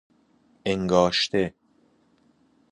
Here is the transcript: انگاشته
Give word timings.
انگاشته 0.65 1.53